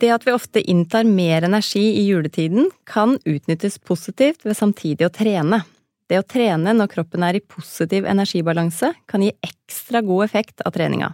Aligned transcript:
Det 0.00 0.10
at 0.10 0.24
vi 0.26 0.32
ofte 0.34 0.60
inntar 0.60 1.06
mer 1.06 1.46
energi 1.46 1.84
i 2.00 2.02
juletiden, 2.08 2.66
kan 2.84 3.16
utnyttes 3.24 3.78
positivt 3.78 4.42
ved 4.44 4.56
samtidig 4.58 5.06
å 5.06 5.12
trene. 5.14 5.62
Det 6.10 6.18
å 6.18 6.26
trene 6.26 6.74
når 6.74 6.90
kroppen 6.92 7.22
er 7.24 7.38
i 7.38 7.44
positiv 7.44 8.08
energibalanse, 8.10 8.90
kan 9.06 9.22
gi 9.24 9.30
ekstra 9.46 10.02
god 10.04 10.26
effekt 10.26 10.64
av 10.66 10.74
treninga. 10.74 11.12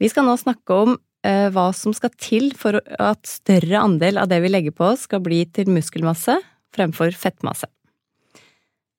Vi 0.00 0.08
skal 0.12 0.28
nå 0.28 0.36
snakke 0.40 0.76
om 0.84 0.94
eh, 1.26 1.48
hva 1.52 1.70
som 1.76 1.96
skal 1.96 2.12
til 2.20 2.52
for 2.56 2.78
at 2.78 3.26
større 3.28 3.80
andel 3.80 4.20
av 4.20 4.30
det 4.30 4.42
vi 4.44 4.52
legger 4.52 4.76
på 4.76 4.92
oss, 4.92 5.08
skal 5.08 5.24
bli 5.24 5.42
til 5.48 5.72
muskelmasse 5.72 6.36
fremfor 6.76 7.16
fettmasse. 7.16 7.68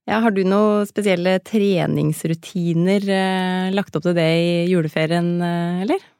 Ja, 0.09 0.17
har 0.25 0.33
du 0.33 0.41
noen 0.43 0.87
spesielle 0.89 1.37
treningsrutiner 1.45 3.05
eh, 3.05 3.69
lagt 3.77 3.95
opp 3.95 4.09
til 4.09 4.17
det 4.17 4.31
i 4.41 4.51
juleferien, 4.73 5.35
eh, 5.45 5.83
eller? 5.85 6.10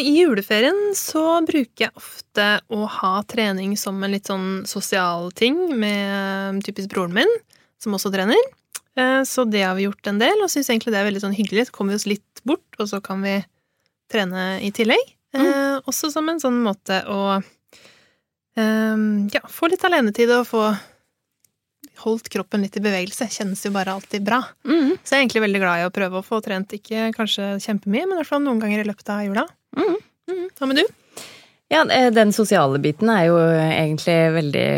Eh, 0.00 0.06
I 0.06 0.20
juleferien 0.20 0.94
så 0.96 1.40
bruker 1.46 1.86
jeg 1.86 1.96
ofte 1.96 2.46
å 2.72 2.86
ha 2.86 3.12
trening 3.28 3.76
som 3.78 4.00
en 4.02 4.14
litt 4.14 4.30
sånn 4.30 4.64
sosial 4.68 5.30
ting 5.32 5.56
med 5.78 6.62
typisk 6.64 6.90
broren 6.92 7.14
min, 7.14 7.38
som 7.80 7.94
også 7.96 8.12
trener. 8.12 8.40
Eh, 8.96 9.22
så 9.24 9.44
det 9.44 9.64
har 9.64 9.76
vi 9.76 9.88
gjort 9.88 10.06
en 10.06 10.20
del, 10.20 10.42
og 10.42 10.50
syns 10.50 10.70
egentlig 10.70 10.94
det 10.94 11.00
er 11.02 11.08
veldig 11.08 11.24
sånn 11.24 11.36
hyggelig. 11.36 11.68
Så 11.68 11.76
kommer 11.76 11.94
vi 11.94 12.00
oss 12.00 12.10
litt 12.10 12.44
bort, 12.44 12.68
og 12.78 12.88
så 12.90 13.00
kan 13.04 13.22
vi 13.24 13.38
trene 14.10 14.60
i 14.64 14.72
tillegg. 14.74 15.16
Mm. 15.36 15.46
Eh, 15.46 15.76
også 15.86 16.10
som 16.12 16.28
en 16.28 16.40
sånn 16.42 16.60
måte 16.64 17.04
å 17.08 17.40
ja, 18.60 19.40
få 19.48 19.70
litt 19.72 19.84
alenetid 19.86 20.28
og 20.34 20.42
få 20.44 20.60
holdt 22.02 22.26
kroppen 22.28 22.60
litt 22.60 22.74
i 22.76 22.82
bevegelse. 22.84 23.30
Kjennes 23.32 23.62
jo 23.64 23.70
bare 23.72 23.94
alltid 23.94 24.26
bra. 24.26 24.42
Mm. 24.68 24.98
Så 25.00 25.14
jeg 25.14 25.16
er 25.16 25.22
egentlig 25.22 25.44
veldig 25.46 25.62
glad 25.62 25.80
i 25.80 25.86
å 25.86 25.92
prøve 25.94 26.20
å 26.20 26.26
få 26.26 26.42
trent, 26.44 26.74
ikke 26.76 27.06
kanskje 27.16 27.54
kjempemye, 27.64 28.04
men 28.04 28.18
i 28.18 28.20
hvert 28.20 28.28
fall 28.28 28.42
noen 28.44 28.60
ganger 28.60 28.82
i 28.82 28.88
løpet 28.90 29.14
av 29.14 29.22
jula. 29.24 29.46
Mm. 29.76 30.00
Mm. 30.30 30.48
Hva 30.58 30.70
med 30.70 30.80
du? 30.80 30.84
Ja, 31.70 31.84
eh, 31.90 32.08
den 32.10 32.32
sosiale 32.34 32.80
biten 32.82 33.06
er 33.12 33.28
jo 33.28 33.36
egentlig 33.38 34.14
veldig, 34.34 34.70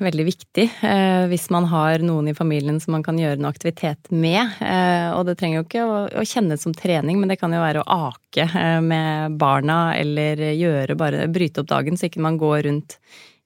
veldig 0.00 0.24
viktig. 0.24 0.64
Eh, 0.80 1.26
hvis 1.28 1.50
man 1.52 1.66
har 1.68 2.00
noen 2.00 2.30
i 2.30 2.34
familien 2.36 2.78
som 2.80 2.94
man 2.96 3.04
kan 3.04 3.18
gjøre 3.20 3.36
noe 3.36 3.52
aktivitet 3.52 4.08
med. 4.08 4.56
Eh, 4.64 5.10
og 5.12 5.26
det 5.28 5.36
trenger 5.36 5.60
jo 5.60 5.66
ikke 5.66 5.84
å, 5.84 5.98
å 6.08 6.24
kjennes 6.24 6.64
som 6.64 6.72
trening, 6.72 7.20
men 7.20 7.28
det 7.28 7.36
kan 7.36 7.52
jo 7.52 7.60
være 7.60 7.82
å 7.84 7.98
ake 8.08 8.48
eh, 8.48 8.78
med 8.80 9.36
barna 9.36 9.92
eller 9.98 10.40
gjøre 10.56 10.96
bare 10.96 11.28
Bryte 11.28 11.60
opp 11.60 11.68
dagen 11.68 12.00
så 12.00 12.08
ikke 12.08 12.24
man 12.24 12.40
går 12.40 12.62
rundt 12.70 12.96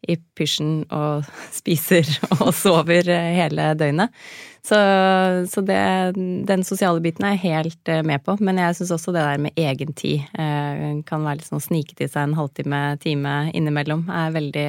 i 0.09 0.17
pysjen 0.37 0.83
og 0.93 1.29
spiser 1.61 2.09
og 2.41 2.51
sover 2.57 3.07
hele 3.11 3.73
døgnet. 3.79 4.15
Så, 4.63 4.77
så 5.51 5.61
det, 5.67 5.79
den 6.47 6.63
sosiale 6.63 7.03
biten 7.03 7.25
er 7.27 7.35
jeg 7.35 7.43
helt 7.49 7.91
eh, 7.91 8.05
med 8.07 8.23
på. 8.23 8.37
Men 8.39 8.61
jeg 8.63 8.77
syns 8.79 8.93
også 8.95 9.15
det 9.15 9.25
der 9.25 9.41
med 9.43 9.59
egentid 9.59 10.23
tid, 10.23 11.03
kan 11.09 11.27
være 11.27 11.41
litt 11.41 11.49
sånn 11.49 11.63
snike 11.63 11.97
til 11.99 12.11
seg 12.11 12.29
en 12.29 12.37
halvtime, 12.39 12.83
time 13.03 13.35
innimellom, 13.59 14.07
er 14.07 14.35
veldig, 14.35 14.69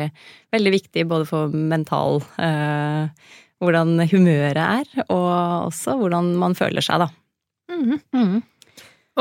veldig 0.54 0.74
viktig 0.74 1.06
både 1.10 1.30
for 1.30 1.54
mental 1.54 2.22
eh, 2.42 3.30
Hvordan 3.64 3.96
humøret 4.12 4.58
er, 4.60 5.04
og 5.14 5.70
også 5.70 5.94
hvordan 5.96 6.34
man 6.36 6.52
føler 6.58 6.84
seg, 6.84 7.06
da. 7.06 7.08
Mm 7.72 8.00
-hmm. 8.12 8.42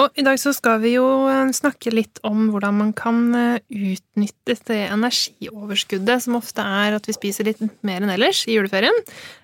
Og 0.01 0.17
i 0.17 0.25
dag 0.25 0.39
så 0.41 0.55
skal 0.57 0.81
vi 0.81 0.95
jo 0.95 1.05
eh, 1.29 1.51
snakke 1.53 1.93
litt 1.93 2.21
om 2.25 2.47
hvordan 2.53 2.79
man 2.79 2.93
kan 2.97 3.19
eh, 3.37 3.59
utnytte 3.93 4.57
det 4.71 4.81
energioverskuddet 4.87 6.25
som 6.25 6.39
ofte 6.39 6.65
er 6.65 6.97
at 6.97 7.09
vi 7.09 7.17
spiser 7.17 7.51
litt 7.51 7.61
mer 7.85 8.01
enn 8.01 8.13
ellers 8.15 8.47
i 8.49 8.57
juleferien. 8.57 8.97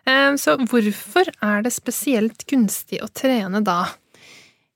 Eh, 0.08 0.32
så 0.40 0.56
hvorfor 0.62 1.28
er 1.44 1.66
det 1.66 1.74
spesielt 1.76 2.46
gunstig 2.48 3.02
å 3.04 3.10
trene 3.12 3.60
da? 3.60 3.82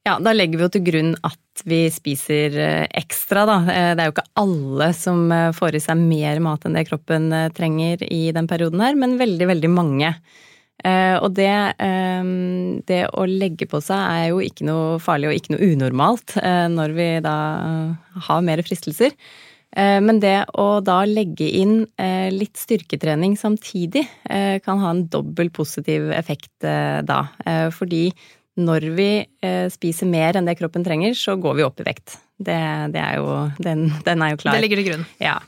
Ja, 0.04 0.18
da 0.20 0.34
legger 0.34 0.60
vi 0.60 0.66
jo 0.66 0.72
til 0.74 0.84
grunn 0.84 1.12
at 1.24 1.62
vi 1.68 1.84
spiser 1.94 2.56
ekstra, 2.98 3.44
da. 3.46 3.56
Det 3.94 4.02
er 4.02 4.08
jo 4.08 4.14
ikke 4.16 4.30
alle 4.40 4.88
som 4.98 5.28
får 5.54 5.76
i 5.78 5.82
seg 5.84 6.00
mer 6.00 6.40
mat 6.42 6.64
enn 6.66 6.74
det 6.74 6.88
kroppen 6.88 7.28
trenger 7.54 8.02
i 8.08 8.32
den 8.34 8.48
perioden 8.50 8.82
her, 8.82 8.96
men 8.98 9.14
veldig, 9.20 9.46
veldig 9.52 9.70
mange. 9.70 10.10
Eh, 10.82 11.16
og 11.22 11.30
det, 11.36 11.52
eh, 11.78 12.32
det, 12.88 13.00
å 13.14 13.26
legge 13.28 13.68
på 13.70 13.80
seg 13.84 14.02
er 14.02 14.26
jo 14.32 14.42
ikke 14.42 14.66
noe 14.66 14.98
farlig 15.02 15.30
og 15.30 15.38
ikke 15.38 15.54
noe 15.54 15.70
unormalt 15.72 16.36
eh, 16.42 16.66
når 16.72 16.96
vi 16.96 17.08
da 17.24 17.38
har 18.28 18.44
mer 18.44 18.64
fristelser. 18.66 19.16
Men 19.72 20.18
det 20.20 20.50
å 20.60 20.82
da 20.84 20.98
legge 21.08 21.46
inn 21.56 21.86
litt 22.28 22.58
styrketrening 22.60 23.38
samtidig 23.40 24.02
kan 24.66 24.82
ha 24.82 24.90
en 24.92 25.06
dobbel 25.08 25.48
positiv 25.48 26.10
effekt 26.12 26.66
da. 27.08 27.22
Fordi 27.72 28.02
når 28.60 28.84
vi 28.98 29.06
spiser 29.72 30.10
mer 30.12 30.36
enn 30.36 30.50
det 30.50 30.58
kroppen 30.60 30.84
trenger, 30.84 31.16
så 31.16 31.38
går 31.40 31.56
vi 31.56 31.64
opp 31.64 31.80
i 31.80 31.86
vekt. 31.88 32.18
Det, 32.36 32.58
det 32.92 33.00
er 33.00 33.16
jo, 33.22 33.38
den, 33.64 33.86
den, 34.04 34.26
er 34.26 34.34
jo 34.34 34.42
klar. 34.44 34.60
Det 34.60 34.66
ligger 34.66 34.82
til 34.82 34.90
grunn. 34.90 35.08
Ja. 35.24 35.38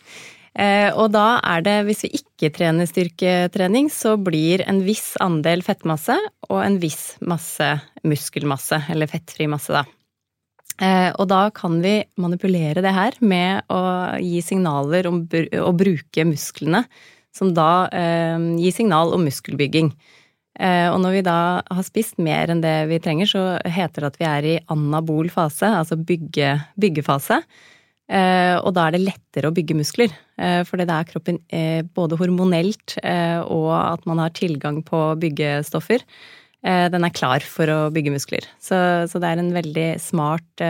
Eh, 0.55 0.91
og 0.95 1.11
da 1.11 1.41
er 1.43 1.65
det, 1.67 1.79
hvis 1.89 2.05
vi 2.07 2.13
ikke 2.21 2.53
trener 2.55 2.87
styrketrening, 2.87 3.89
så 3.91 4.15
blir 4.23 4.63
en 4.69 4.85
viss 4.87 5.17
andel 5.23 5.65
fettmasse 5.67 6.15
og 6.47 6.61
en 6.63 6.79
viss 6.83 7.17
masse 7.27 7.73
muskelmasse, 8.07 8.85
eller 8.95 9.11
fettfri 9.11 9.49
masse, 9.51 9.75
da. 9.75 9.83
Eh, 10.83 11.11
og 11.19 11.27
da 11.31 11.49
kan 11.55 11.81
vi 11.83 12.01
manipulere 12.23 12.83
det 12.83 12.95
her 12.95 13.19
med 13.23 13.67
å 13.71 13.81
gi 14.23 14.41
signaler 14.47 15.11
om 15.11 15.25
å 15.27 15.75
bruke 15.75 16.27
musklene, 16.27 16.85
som 17.35 17.51
da 17.55 17.89
eh, 17.91 18.39
gir 18.63 18.75
signal 18.75 19.15
om 19.15 19.27
muskelbygging. 19.27 19.91
Og 20.55 20.97
når 21.03 21.15
vi 21.17 21.21
da 21.27 21.39
har 21.67 21.83
spist 21.83 22.21
mer 22.23 22.47
enn 22.53 22.61
det 22.63 22.85
vi 22.87 23.01
trenger, 23.03 23.27
så 23.27 23.41
heter 23.59 24.05
det 24.05 24.11
at 24.13 24.19
vi 24.21 24.27
er 24.29 24.47
i 24.47 24.53
anabol 24.71 25.27
fase, 25.27 25.67
altså 25.67 25.99
bygge, 25.99 26.53
byggefase. 26.79 27.41
Eh, 28.05 28.57
og 28.61 28.75
da 28.77 28.87
er 28.87 28.95
det 28.95 29.05
lettere 29.05 29.49
å 29.49 29.55
bygge 29.55 29.77
muskler. 29.79 30.13
Eh, 30.37 30.61
fordi 30.69 30.87
det 30.89 30.97
er 30.97 31.09
kroppen 31.09 31.41
eh, 31.49 31.81
både 31.97 32.19
hormonelt 32.21 32.99
og 33.01 33.71
at 33.79 34.05
man 34.09 34.21
har 34.23 34.35
tilgang 34.37 34.83
på 34.87 35.07
byggestoffer. 35.21 36.05
Den 36.65 37.05
er 37.05 37.13
klar 37.13 37.45
for 37.45 37.69
å 37.69 37.91
bygge 37.93 38.15
muskler. 38.15 38.47
Så, 38.57 38.77
så 39.13 39.21
det 39.21 39.29
er 39.29 39.41
en 39.43 39.51
veldig 39.53 39.89
smart 40.01 40.63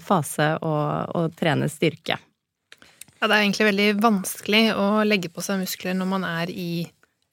fase 0.00 0.46
å, 0.64 0.70
å, 1.12 1.24
trene 1.36 1.68
styrke. 1.68 2.16
Ja, 3.18 3.26
det 3.26 3.34
er 3.34 3.42
egentlig 3.42 3.66
veldig 3.68 3.88
vanskelig 4.00 4.62
å 4.80 4.86
legge 5.04 5.28
på 5.28 5.44
seg 5.44 5.60
muskler 5.60 5.98
når 5.98 6.08
man 6.08 6.24
er 6.24 6.48
i 6.48 6.86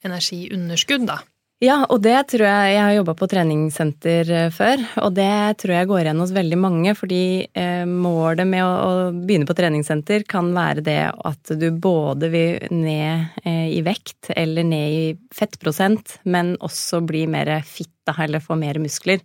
energiunderskudd, 0.04 1.08
da. 1.08 1.16
Ja, 1.60 1.82
og 1.92 1.98
det 2.00 2.16
tror 2.32 2.46
jeg 2.46 2.72
Jeg 2.72 2.80
har 2.80 2.94
jobba 2.94 3.14
på 3.20 3.26
treningssenter 3.28 4.30
eh, 4.32 4.52
før, 4.54 4.80
og 5.04 5.12
det 5.18 5.58
tror 5.60 5.74
jeg 5.74 5.88
går 5.90 6.06
igjen 6.06 6.22
hos 6.22 6.32
veldig 6.32 6.56
mange. 6.56 6.94
Fordi 6.96 7.24
eh, 7.52 7.84
målet 7.84 8.48
med 8.48 8.64
å, 8.64 9.10
begynne 9.12 9.48
på 9.48 9.56
treningssenter 9.58 10.24
kan 10.28 10.48
være 10.56 10.84
det 10.86 11.02
at 11.12 11.52
du 11.60 11.66
både 11.76 12.30
vil 12.32 12.72
ned 12.72 13.44
eh, 13.44 13.68
i 13.76 13.82
vekt 13.84 14.32
eller 14.32 14.64
ned 14.64 14.96
i 14.96 15.04
fettprosent, 15.36 16.16
men 16.24 16.54
også 16.64 17.02
bli 17.04 17.26
mer 17.28 17.52
fitta 17.68 18.16
eller 18.24 18.40
få 18.40 18.56
mer 18.56 18.80
muskler. 18.80 19.20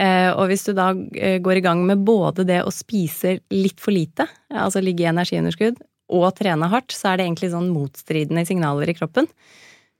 Og 0.00 0.44
hvis 0.48 0.62
du 0.64 0.70
da 0.72 0.92
går 0.94 1.58
i 1.58 1.62
gang 1.64 1.80
med 1.84 2.04
både 2.06 2.44
det 2.46 2.60
å 2.64 2.70
spise 2.72 3.34
litt 3.52 3.82
for 3.82 3.92
lite, 3.92 4.24
altså 4.48 4.80
ligge 4.80 5.02
i 5.02 5.08
energiunderskudd, 5.10 5.80
og 6.14 6.30
trene 6.38 6.68
hardt, 6.70 6.94
så 6.94 7.10
er 7.10 7.18
det 7.18 7.26
egentlig 7.26 7.50
sånn 7.52 7.68
motstridende 7.74 8.46
signaler 8.48 8.88
i 8.88 8.94
kroppen. 8.96 9.28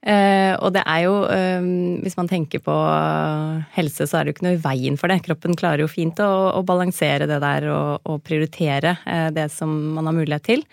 Uh, 0.00 0.56
og 0.64 0.70
det 0.72 0.80
er 0.88 1.02
jo, 1.04 1.16
uh, 1.28 1.66
hvis 2.00 2.16
man 2.16 2.28
tenker 2.30 2.62
på 2.64 2.74
helse, 3.74 4.06
så 4.08 4.16
er 4.16 4.24
det 4.24 4.32
jo 4.32 4.38
ikke 4.38 4.46
noe 4.46 4.56
i 4.56 4.62
veien 4.62 4.96
for 5.00 5.12
det. 5.12 5.20
Kroppen 5.26 5.58
klarer 5.58 5.84
jo 5.84 5.90
fint 5.92 6.22
å, 6.24 6.30
å 6.56 6.62
balansere 6.64 7.28
det 7.28 7.36
der 7.42 7.68
og, 7.68 8.08
og 8.08 8.22
prioritere 8.24 8.96
uh, 9.04 9.28
det 9.36 9.50
som 9.52 9.74
man 9.98 10.08
har 10.08 10.16
mulighet 10.16 10.46
til. 10.48 10.64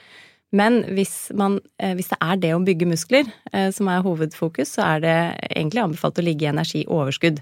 Men 0.55 0.79
hvis, 0.95 1.27
man, 1.35 1.57
hvis 1.75 2.07
det 2.07 2.17
er 2.23 2.37
det 2.39 2.53
å 2.55 2.61
bygge 2.63 2.85
muskler 2.87 3.27
som 3.75 3.89
er 3.91 4.05
hovedfokus, 4.05 4.77
så 4.77 4.85
er 4.85 5.01
det 5.03 5.15
egentlig 5.49 5.81
anbefalt 5.81 6.21
å 6.21 6.23
ligge 6.23 6.45
i 6.45 6.49
energioverskudd. 6.53 7.41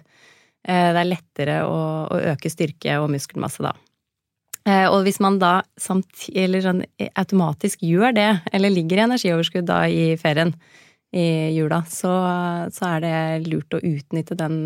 det 0.65 1.01
er 1.03 1.05
lettere 1.05 1.59
å, 1.69 1.75
å, 2.09 2.17
øke 2.33 2.49
styrke 2.49 2.95
og 2.97 3.11
muskelmasse 3.13 3.61
da. 3.61 3.75
Og 4.89 5.05
hvis 5.05 5.21
man 5.21 5.37
da 5.37 5.59
samt, 5.77 6.25
eller 6.33 6.65
sånn, 6.65 6.81
automatisk 7.13 7.85
gjør 7.85 8.17
det, 8.17 8.31
eller 8.49 8.73
ligger 8.73 9.03
i 9.03 9.05
energioverskudd 9.05 9.69
da 9.69 9.83
i 9.85 10.15
ferien, 10.17 10.55
i 11.15 11.55
jula, 11.55 11.81
så, 11.87 12.11
så, 12.75 12.89
er 12.89 13.03
det 13.05 13.49
lurt 13.49 13.75
å 13.77 13.79
utnytte 13.79 14.35
den, 14.39 14.65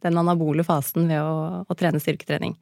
den 0.00 0.20
anabole 0.20 0.64
fasen 0.64 1.10
ved 1.10 1.20
å, 1.20 1.64
å, 1.66 1.76
trene 1.76 2.00
styrketrening. 2.00 2.54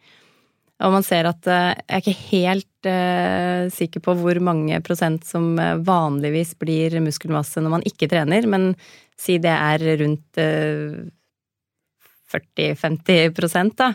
Og 0.83 0.95
man 0.95 1.03
ser 1.03 1.27
at 1.27 1.47
Jeg 1.47 1.79
er 1.91 2.03
ikke 2.03 2.29
helt 2.29 2.87
uh, 2.87 3.67
sikker 3.75 4.03
på 4.03 4.15
hvor 4.21 4.39
mange 4.43 4.79
prosent 4.87 5.27
som 5.27 5.57
vanligvis 5.87 6.53
blir 6.59 6.99
muskelmasse 7.03 7.63
når 7.63 7.75
man 7.79 7.87
ikke 7.87 8.11
trener, 8.11 8.47
men 8.47 8.73
si 9.19 9.41
det 9.43 9.55
er 9.55 9.87
rundt 10.03 10.39
uh, 10.39 11.03
40-50 12.31 13.35
prosent, 13.39 13.79
da 13.79 13.93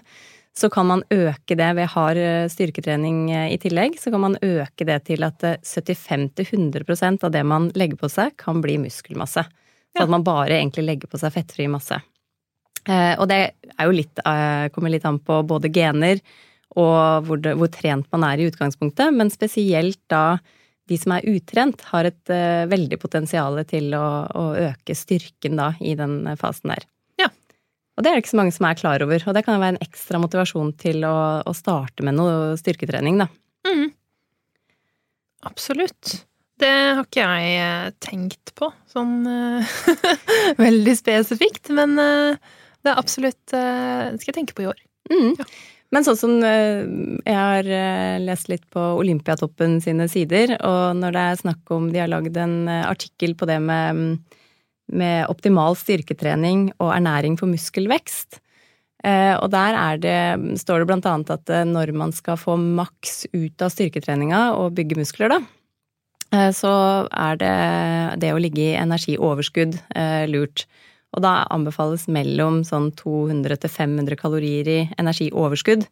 så 0.58 0.70
kan 0.70 0.86
man 0.86 1.02
øke 1.10 1.56
det 1.58 1.70
ved 1.78 1.90
hard 1.96 2.20
eh, 2.22 2.46
styrketrening 2.52 3.26
eh, 3.34 3.50
i 3.56 3.58
tillegg. 3.58 3.98
Så 4.00 4.14
kan 4.14 4.22
man 4.22 4.38
øke 4.38 4.86
det 4.86 5.00
til 5.10 5.26
at 5.26 5.42
75-100 5.42 6.86
eh, 6.94 7.18
av 7.26 7.34
det 7.34 7.44
man 7.50 7.72
legger 7.74 7.98
på 7.98 8.10
seg, 8.12 8.36
kan 8.38 8.62
bli 8.62 8.78
muskelmasse. 8.86 9.44
Så 9.44 10.02
ja. 10.02 10.06
at 10.06 10.14
man 10.14 10.26
bare 10.26 10.60
egentlig 10.60 10.86
legger 10.86 11.10
på 11.10 11.22
seg 11.22 11.34
fettfri 11.34 11.68
masse. 11.70 12.00
Og 12.84 13.30
det 13.32 13.38
er 13.80 13.88
jo 13.88 13.94
litt, 13.96 14.20
kommer 14.76 14.92
litt 14.92 15.06
an 15.08 15.16
på 15.24 15.38
både 15.48 15.70
gener 15.72 16.18
og 16.76 17.30
hvor, 17.30 17.40
det, 17.40 17.54
hvor 17.56 17.70
trent 17.72 18.10
man 18.12 18.26
er 18.28 18.42
i 18.42 18.48
utgangspunktet, 18.50 19.14
men 19.16 19.32
spesielt 19.32 20.02
da 20.12 20.42
de 20.92 20.98
som 21.00 21.14
er 21.16 21.30
utrent, 21.32 21.86
har 21.94 22.10
et 22.10 22.34
veldig 22.68 23.00
potensial 23.00 23.62
til 23.70 23.94
å, 23.96 24.04
å 24.28 24.44
øke 24.66 24.98
styrken 25.00 25.56
da 25.62 25.70
i 25.80 25.96
den 25.96 26.26
fasen 26.42 26.74
der. 26.74 26.84
Og 27.94 28.02
det 28.04 28.10
er 28.10 28.18
det 28.18 28.24
ikke 28.24 28.34
så 28.34 28.40
mange 28.40 28.54
som 28.56 28.66
er 28.68 28.78
klar 28.80 29.04
over, 29.06 29.26
og 29.28 29.36
det 29.38 29.44
kan 29.46 29.60
være 29.62 29.76
en 29.76 29.84
ekstra 29.86 30.22
motivasjon 30.22 30.72
til 30.82 31.04
å, 31.06 31.18
å 31.46 31.54
starte 31.58 32.06
med 32.06 32.18
noe 32.18 32.56
styrketrening, 32.58 33.20
da. 33.22 33.28
Mm. 33.70 33.92
Absolutt. 35.46 36.16
Det 36.62 36.72
har 36.72 37.04
ikke 37.04 37.26
jeg 37.26 37.60
eh, 37.60 37.92
tenkt 38.04 38.54
på 38.58 38.70
sånn 38.90 39.28
uh, 39.28 39.78
veldig 40.66 40.96
spesifikt, 40.98 41.70
men 41.76 41.98
uh, 42.00 42.58
det 42.84 42.92
er 42.92 43.00
absolutt 43.00 43.54
Det 43.54 44.20
skal 44.20 44.32
jeg 44.32 44.38
tenke 44.42 44.56
på 44.58 44.66
i 44.66 44.72
år. 44.72 44.80
Mm. 45.12 45.38
Ja. 45.40 45.48
Men 45.94 46.06
sånn 46.08 46.18
som 46.18 46.32
jeg 46.42 47.36
har 47.38 47.68
lest 48.20 48.48
litt 48.50 48.64
på 48.74 48.82
Olympiatoppen 48.98 49.78
sine 49.84 50.08
sider, 50.10 50.56
og 50.58 50.98
når 50.98 51.14
det 51.14 51.24
er 51.30 51.38
snakk 51.44 51.74
om 51.76 51.86
De 51.94 52.02
har 52.02 52.10
lagd 52.10 52.40
en 52.42 52.66
artikkel 52.66 53.36
på 53.38 53.46
det 53.48 53.60
med 53.62 54.18
med 54.92 55.28
optimal 55.32 55.78
styrketrening 55.80 56.72
og 56.80 56.92
ernæring 56.96 57.38
for 57.40 57.52
muskelvekst. 57.52 58.40
Eh, 59.04 59.36
og 59.36 59.50
der 59.52 59.76
det, 60.00 60.60
står 60.62 60.80
det 60.80 60.88
blant 60.88 61.08
annet 61.10 61.34
at 61.34 61.52
eh, 61.52 61.66
når 61.68 61.92
man 61.96 62.14
skal 62.16 62.40
få 62.40 62.56
maks 62.56 63.26
ut 63.34 63.64
av 63.64 63.74
styrketreninga 63.74 64.54
og 64.56 64.78
bygge 64.78 64.96
muskler, 65.02 65.34
da, 65.34 65.42
eh, 66.32 66.52
så 66.56 66.72
er 67.12 67.42
det 67.42 67.58
det 68.24 68.32
å 68.32 68.40
ligge 68.40 68.64
i 68.64 68.80
energioverskudd 68.80 69.76
lurt. 70.32 70.66
Og 71.14 71.22
da 71.22 71.44
anbefales 71.54 72.08
mellom 72.10 72.64
sånn 72.66 72.90
200 72.98 73.60
til 73.62 73.70
500 73.70 74.18
kalorier 74.18 74.70
i 74.72 74.80
energioverskudd. 74.98 75.84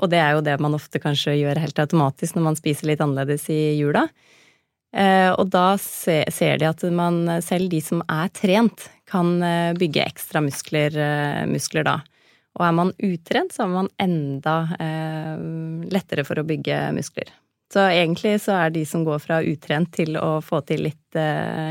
Og 0.00 0.12
det 0.12 0.20
er 0.22 0.36
jo 0.36 0.44
det 0.44 0.60
man 0.62 0.76
ofte 0.76 1.00
kanskje 1.02 1.40
gjør 1.40 1.58
helt 1.60 1.80
automatisk 1.82 2.36
når 2.36 2.44
man 2.44 2.58
spiser 2.60 2.92
litt 2.92 3.02
annerledes 3.02 3.48
i 3.50 3.58
jula. 3.80 4.06
Eh, 4.90 5.30
og 5.30 5.50
da 5.52 5.76
ser 5.78 6.58
de 6.58 6.66
at 6.66 6.82
man, 6.94 7.22
selv 7.46 7.70
de 7.70 7.80
som 7.84 8.02
er 8.10 8.30
trent, 8.34 8.88
kan 9.10 9.36
eh, 9.42 9.72
bygge 9.78 10.06
ekstra 10.06 10.42
muskler, 10.42 10.96
eh, 10.98 11.44
muskler 11.50 11.86
da. 11.86 11.98
Og 12.58 12.64
er 12.66 12.74
man 12.74 12.90
utrent, 12.98 13.54
så 13.54 13.64
er 13.64 13.70
man 13.70 13.88
enda 14.02 14.54
lettere 15.94 16.24
for 16.26 16.40
å 16.40 16.44
bygge 16.44 16.80
muskler. 16.96 17.28
Så 17.70 17.84
egentlig 17.86 18.32
så 18.42 18.56
er 18.58 18.72
de 18.74 18.82
som 18.84 19.04
går 19.06 19.20
fra 19.22 19.38
utrent 19.46 19.92
til 19.94 20.18
å 20.18 20.40
få 20.42 20.58
til 20.66 20.82
litt, 20.88 21.18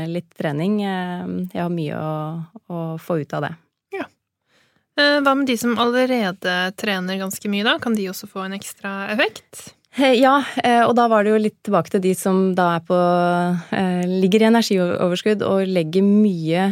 litt 0.08 0.30
trening, 0.40 0.78
jeg 0.80 1.60
har 1.60 1.68
mye 1.74 2.00
å, 2.00 2.14
å, 2.72 2.80
få 2.96 3.18
ut 3.20 3.34
av 3.36 3.44
det. 3.44 3.52
Ja. 3.98 4.06
Hva 4.96 5.36
med 5.36 5.52
de 5.52 5.58
som 5.60 5.76
allerede 5.84 6.56
trener 6.80 7.20
ganske 7.20 7.52
mye, 7.52 7.68
da? 7.68 7.76
Kan 7.84 8.00
de 8.00 8.08
også 8.08 8.30
få 8.32 8.46
en 8.48 8.56
ekstra 8.56 8.94
effekt? 9.12 9.74
Eh, 9.98 10.14
ja, 10.20 10.36
eh, 10.62 10.84
og 10.86 10.92
da 10.94 11.08
var 11.10 11.24
det 11.26 11.32
jo 11.32 11.38
litt 11.40 11.56
tilbake 11.66 11.90
til 11.90 12.02
de 12.04 12.12
som 12.14 12.52
da 12.54 12.68
er 12.76 12.82
på 12.86 12.98
eh, 13.74 14.04
Ligger 14.06 14.44
i 14.44 14.46
energioverskudd 14.46 15.42
og 15.42 15.66
legger 15.66 16.06
mye 16.06 16.68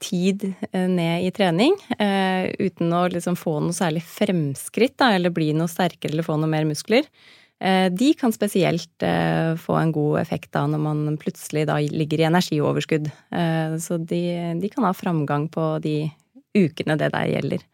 tid 0.00 0.46
ned 0.72 1.26
i 1.26 1.32
trening 1.34 1.74
uten 2.00 2.94
å 2.96 3.02
liksom 3.12 3.36
få 3.38 3.58
noe 3.60 3.76
særlig 3.76 4.02
fremskritt, 4.06 4.96
da, 5.00 5.12
eller 5.16 5.32
bli 5.34 5.50
noe 5.56 5.68
sterkere 5.70 6.14
eller 6.14 6.26
få 6.26 6.38
noe 6.40 6.50
mer 6.50 6.66
muskler. 6.68 7.06
De 7.60 8.10
kan 8.16 8.32
spesielt 8.32 9.04
få 9.60 9.76
en 9.76 9.92
god 9.92 10.20
effekt 10.22 10.52
da 10.56 10.62
når 10.70 10.80
man 10.80 11.18
plutselig 11.20 11.66
da 11.68 11.76
ligger 11.80 12.22
i 12.22 12.28
energioverskudd. 12.30 13.10
Så 13.84 13.98
de, 14.00 14.22
de 14.62 14.72
kan 14.72 14.86
ha 14.88 14.94
framgang 14.96 15.48
på 15.52 15.66
de 15.84 15.96
ukene 16.56 16.96
det 17.00 17.10
der 17.12 17.34
gjelder. 17.34 17.66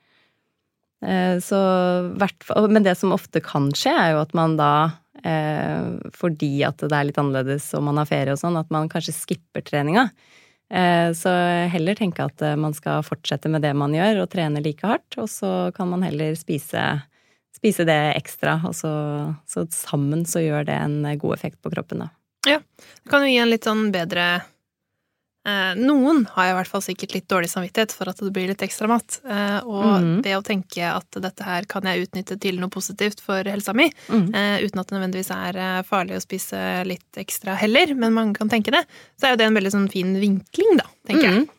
Eh, 1.05 1.39
så, 1.41 1.59
men 2.69 2.83
det 2.83 2.95
som 2.95 3.13
ofte 3.13 3.43
kan 3.45 3.69
skje, 3.77 3.93
er 3.93 4.15
jo 4.15 4.23
at 4.23 4.33
man 4.37 4.57
da, 4.59 4.71
eh, 5.23 5.97
fordi 6.17 6.53
at 6.67 6.81
det 6.83 6.93
er 6.93 7.11
litt 7.11 7.21
annerledes 7.21 7.69
og 7.77 7.85
man 7.89 8.01
har 8.01 8.09
ferie 8.09 8.35
og 8.35 8.41
sånn, 8.41 8.59
at 8.59 8.73
man 8.75 8.91
kanskje 8.93 9.17
skipper 9.17 9.65
treninga. 9.67 10.09
Eh, 10.73 11.13
så 11.15 11.33
heller 11.71 11.99
tenke 11.99 12.25
at 12.27 12.43
man 12.59 12.75
skal 12.75 13.05
fortsette 13.07 13.51
med 13.53 13.63
det 13.63 13.75
man 13.79 13.95
gjør, 13.95 14.25
og 14.25 14.33
trene 14.33 14.65
like 14.65 14.87
hardt. 14.87 15.19
Og 15.21 15.31
så 15.31 15.71
kan 15.77 15.93
man 15.93 16.07
heller 16.07 16.35
spise, 16.39 16.83
spise 17.55 17.87
det 17.89 18.01
ekstra, 18.17 18.61
og 18.67 18.75
så, 18.77 18.93
så, 19.49 19.69
sammen 19.75 20.27
så 20.29 20.43
gjør 20.45 20.69
det 20.71 20.81
en 20.81 21.01
god 21.21 21.39
effekt 21.39 21.61
på 21.63 21.73
kroppen, 21.75 22.07
da. 22.07 22.13
Ja. 22.47 22.61
Det 23.03 23.11
kan 23.11 23.25
jo 23.25 23.31
gi 23.33 23.41
en 23.43 23.51
litt 23.51 23.67
sånn 23.67 23.89
bedre 23.95 24.27
noen 25.79 26.25
har 26.35 26.49
i 26.51 26.55
hvert 26.57 26.71
fall 26.71 26.83
sikkert 26.83 27.13
litt 27.15 27.29
dårlig 27.31 27.49
samvittighet 27.53 27.93
for 27.95 28.11
at 28.11 28.19
det 28.19 28.33
blir 28.35 28.49
litt 28.51 28.63
ekstra 28.67 28.89
mat. 28.91 29.19
Eh, 29.23 29.59
og 29.63 29.89
mm. 30.03 30.15
det 30.25 30.35
å 30.37 30.45
tenke 30.45 30.89
at 30.91 31.19
dette 31.23 31.47
her 31.47 31.67
kan 31.71 31.87
jeg 31.87 32.07
utnytte 32.07 32.39
til 32.43 32.59
noe 32.61 32.73
positivt 32.73 33.23
for 33.25 33.47
helsa 33.47 33.75
mi, 33.77 33.89
mm. 34.09 34.27
eh, 34.35 34.57
uten 34.65 34.83
at 34.83 34.89
det 34.89 34.97
nødvendigvis 34.97 35.31
er 35.37 35.61
eh, 35.63 35.83
farlig 35.87 36.19
å 36.19 36.25
spise 36.25 36.63
litt 36.89 37.21
ekstra 37.21 37.57
heller, 37.61 37.95
men 37.99 38.17
mange 38.17 38.39
kan 38.39 38.51
tenke 38.53 38.75
det, 38.75 38.83
så 39.21 39.29
er 39.29 39.37
jo 39.37 39.43
det 39.43 39.47
en 39.51 39.61
veldig 39.61 39.75
sånn 39.77 39.93
fin 39.93 40.17
vinkling, 40.19 40.81
da, 40.81 40.89
tenker 41.09 41.29
mm. 41.29 41.39
jeg. 41.39 41.47
Å 41.47 41.53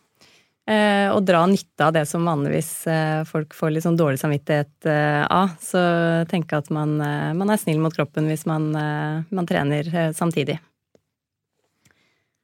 og 1.15 1.21
dra 1.23 1.45
nytte 1.47 1.85
av 1.85 1.93
det 1.95 2.01
som 2.09 2.25
vanligvis 2.27 2.71
eh, 2.91 3.21
folk 3.29 3.53
får 3.55 3.71
litt 3.71 3.85
sånn 3.85 3.95
dårlig 3.95 4.19
samvittighet 4.19 4.89
av. 5.31 5.53
Så 5.63 5.79
tenke 6.27 6.59
at 6.59 6.67
man, 6.75 6.97
man, 6.99 7.53
er 7.53 7.61
snill 7.61 7.79
mot 7.79 7.95
kroppen 7.95 8.27
hvis 8.27 8.43
man, 8.49 8.73
man 8.75 9.47
trener 9.47 9.87
samtidig. 10.11 10.57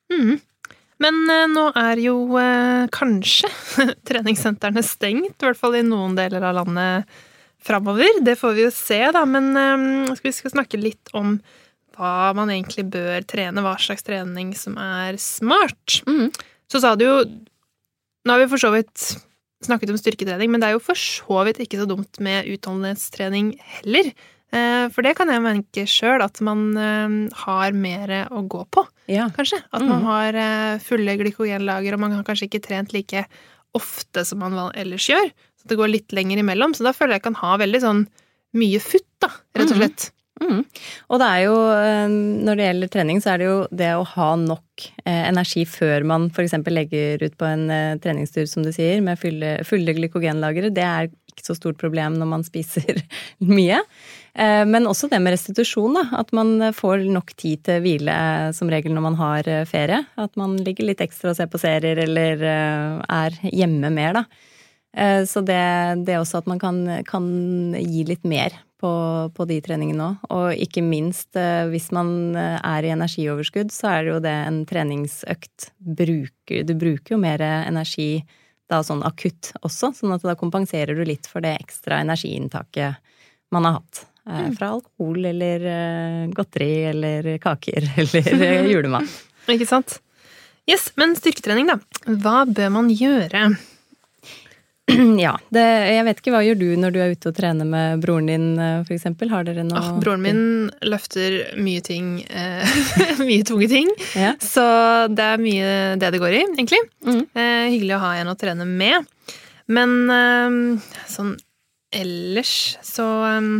Mm. 0.07 0.39
Men 1.03 1.19
eh, 1.31 1.49
nå 1.51 1.67
er 1.79 1.99
jo 2.03 2.15
eh, 2.39 2.85
kanskje 2.93 3.49
treningssentrene 4.07 4.83
stengt, 4.85 5.35
i 5.35 5.47
hvert 5.47 5.59
fall 5.59 5.77
i 5.79 5.85
noen 5.85 6.15
deler 6.17 6.45
av 6.47 6.61
landet 6.61 7.09
framover. 7.63 8.21
Det 8.23 8.37
får 8.39 8.55
vi 8.57 8.65
jo 8.65 8.71
se, 8.75 9.01
da. 9.15 9.25
Men 9.27 9.51
eh, 9.59 10.15
vi 10.23 10.33
skal 10.35 10.55
snakke 10.55 10.79
litt 10.79 11.13
om 11.17 11.37
hva 11.93 12.31
man 12.37 12.49
egentlig 12.49 12.87
bør 12.93 13.25
trene, 13.29 13.61
hva 13.61 13.75
slags 13.81 14.05
trening 14.05 14.53
som 14.57 14.79
er 14.81 15.19
smart. 15.21 15.99
Mm. 16.09 16.31
Så 16.71 16.81
sa 16.83 16.95
du 16.97 17.07
jo 17.07 17.17
Nå 18.23 18.31
har 18.31 18.39
vi 18.39 18.45
for 18.47 18.61
så 18.61 18.69
vidt 18.71 19.01
snakket 19.67 19.89
om 19.91 19.97
styrketrening, 19.99 20.47
men 20.47 20.61
det 20.63 20.69
er 20.69 20.77
jo 20.77 20.83
for 20.83 20.95
så 20.95 21.41
vidt 21.43 21.57
ikke 21.59 21.81
så 21.81 21.87
dumt 21.89 22.21
med 22.23 22.47
utholdenhetstrening 22.47 23.49
heller. 23.81 24.13
Eh, 24.53 24.85
for 24.93 25.05
det 25.05 25.15
kan 25.17 25.31
jeg 25.33 25.41
merke 25.41 25.85
sjøl, 25.89 26.21
at 26.21 26.37
man 26.45 26.65
eh, 26.77 27.15
har 27.43 27.77
mer 27.77 28.15
å 28.29 28.43
gå 28.49 28.63
på, 28.73 28.85
ja. 29.09 29.27
kanskje. 29.33 29.63
At 29.71 29.81
man 29.81 30.03
mm. 30.03 30.09
har 30.09 30.39
eh, 30.43 30.81
fulle 30.83 31.17
glykogenlager, 31.21 31.97
og 31.97 32.03
man 32.05 32.17
har 32.19 32.25
kanskje 32.27 32.49
ikke 32.51 32.65
trent 32.67 32.93
like 32.93 33.25
ofte 33.73 34.25
som 34.27 34.43
man 34.43 34.59
ellers 34.77 35.09
gjør. 35.09 35.31
Så 35.57 35.71
det 35.71 35.79
går 35.79 35.95
litt 35.95 36.13
lenger 36.13 36.43
imellom. 36.43 36.75
Så 36.77 36.85
da 36.85 36.93
føler 36.93 37.17
jeg 37.17 37.23
jeg 37.23 37.29
kan 37.31 37.39
ha 37.41 37.55
veldig 37.61 37.81
sånn 37.81 38.03
mye 38.59 38.81
futt, 38.83 39.09
da, 39.23 39.31
rett 39.57 39.71
og 39.71 39.79
mm. 39.79 39.81
slett. 39.81 40.05
Mm. 40.11 40.19
Mm. 40.43 40.61
Og 41.13 41.19
det 41.21 41.27
er 41.29 41.41
jo, 41.45 41.57
når 42.43 42.57
det 42.57 42.65
gjelder 42.67 42.89
trening, 42.91 43.19
så 43.23 43.31
er 43.31 43.39
det 43.39 43.45
jo 43.47 43.57
det 43.71 43.89
å 43.95 44.05
ha 44.15 44.29
nok 44.37 44.87
energi 45.07 45.63
før 45.69 46.03
man 46.09 46.25
f.eks. 46.33 46.57
legger 46.73 47.21
ut 47.23 47.37
på 47.39 47.47
en 47.47 47.63
treningstur, 48.03 48.43
som 48.49 48.65
du 48.65 48.73
sier, 48.75 48.99
med 49.05 49.21
fulle, 49.21 49.55
fulle 49.65 49.95
glykogenlagre, 49.95 50.73
det 50.73 50.83
er 50.83 51.07
ikke 51.31 51.47
så 51.47 51.55
stort 51.57 51.79
problem 51.81 52.17
når 52.19 52.29
man 52.33 52.45
spiser 52.45 52.99
mye. 53.55 53.79
Eh, 54.33 54.65
men 54.65 54.87
også 54.89 55.07
det 55.11 55.19
med 55.21 55.35
restitusjon, 55.35 55.93
da. 55.99 56.07
At 56.17 56.33
man 56.33 56.57
får 56.73 57.05
nok 57.13 57.35
tid 57.37 57.63
til 57.67 57.83
hvile 57.83 58.13
eh, 58.13 58.49
som 58.55 58.71
regel 58.71 58.95
når 58.95 59.05
man 59.05 59.19
har 59.19 59.49
eh, 59.49 59.65
ferie. 59.69 60.01
At 60.17 60.33
man 60.39 60.57
ligger 60.65 60.89
litt 60.89 61.03
ekstra 61.05 61.33
og 61.33 61.37
ser 61.37 61.51
på 61.53 61.61
serier 61.61 62.01
eller 62.07 62.41
er 62.43 63.39
hjemme 63.51 63.93
mer, 63.93 64.21
da. 64.21 64.25
Så 65.25 65.41
det, 65.41 65.57
det 66.05 66.19
også 66.19 66.43
at 66.43 66.45
man 66.45 66.59
kan, 66.61 66.75
kan 67.09 67.23
gi 67.73 68.03
litt 68.05 68.27
mer 68.29 68.53
på, 68.77 68.91
på 69.33 69.45
de 69.49 69.55
treningene 69.65 70.05
òg. 70.05 70.27
Og 70.35 70.61
ikke 70.67 70.83
minst 70.85 71.33
hvis 71.71 71.87
man 71.97 72.37
er 72.37 72.85
i 72.85 72.91
energioverskudd, 72.93 73.73
så 73.73 73.89
er 73.89 74.05
det 74.05 74.13
jo 74.13 74.19
det 74.21 74.35
en 74.43 74.61
treningsøkt 74.69 75.71
bruker 75.97 76.69
Du 76.69 76.75
bruker 76.77 77.15
jo 77.15 77.19
mer 77.25 77.41
energi 77.41 78.21
da 78.69 78.83
sånn 78.85 79.01
akutt 79.01 79.55
også, 79.65 79.95
sånn 79.97 80.13
at 80.13 80.29
da 80.29 80.37
kompenserer 80.37 80.93
du 80.93 81.01
litt 81.09 81.25
for 81.25 81.41
det 81.41 81.55
ekstra 81.65 82.03
energiinntaket 82.05 83.01
man 83.49 83.65
har 83.65 83.79
hatt. 83.81 84.05
Eh, 84.29 84.39
mm. 84.39 84.55
Fra 84.55 84.69
alkohol 84.69 85.25
eller 85.25 85.65
eh, 85.65 86.31
godteri 86.31 86.83
eller 86.93 87.37
kaker 87.43 87.91
eller 87.97 88.43
eh, 88.43 88.65
julemat. 88.73 89.21
Ikke 89.51 89.67
sant. 89.67 89.99
Yes, 90.69 90.93
men 90.95 91.17
styrketrening, 91.19 91.67
da. 91.67 91.79
Hva 92.07 92.45
bør 92.47 92.69
man 92.71 92.91
gjøre? 92.93 93.49
ja. 95.25 95.33
Det, 95.51 95.63
jeg 95.91 96.05
vet 96.07 96.21
ikke, 96.21 96.31
hva 96.31 96.43
gjør 96.45 96.61
du 96.61 96.69
når 96.79 96.95
du 96.95 97.01
er 97.03 97.11
ute 97.17 97.33
og 97.33 97.35
trener 97.35 97.67
med 97.67 97.99
broren 98.03 98.31
din, 98.31 98.47
eksempel? 98.87 99.27
Har 99.33 99.43
dere 99.47 99.65
noe 99.67 99.81
oh, 99.81 99.99
Broren 99.99 100.23
min 100.23 100.41
løfter 100.87 101.35
mye 101.59 101.83
ting. 101.83 102.15
Eh, 102.31 102.79
mye 103.27 103.43
tunge 103.47 103.67
ting. 103.71 103.91
Ja. 104.15 104.37
Så 104.39 104.63
det 105.11 105.29
er 105.33 105.43
mye 105.43 105.69
det 105.99 106.15
det 106.15 106.23
går 106.23 106.39
i, 106.39 106.45
egentlig. 106.47 106.79
Mm. 107.03 107.23
Eh, 107.27 107.67
hyggelig 107.75 107.97
å 107.99 108.03
ha 108.05 108.15
en 108.21 108.31
å 108.31 108.39
trene 108.39 108.67
med. 108.69 109.11
Men 109.67 109.99
eh, 110.15 110.59
sånn 111.11 111.35
ellers 111.93 112.77
så 112.87 113.09
eh, 113.33 113.51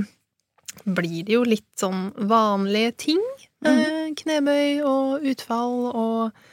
blir 0.86 1.24
det 1.28 1.38
jo 1.38 1.44
litt 1.48 1.70
sånn 1.80 2.12
vanlige 2.30 2.96
ting. 3.08 3.22
Eh, 3.66 4.12
knebøy 4.20 4.84
og 4.88 5.24
utfall 5.32 5.78
og 5.92 6.44